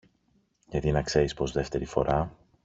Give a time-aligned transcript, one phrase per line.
[0.69, 2.33] γιατί να ξέρεις πως δεύτερη φορά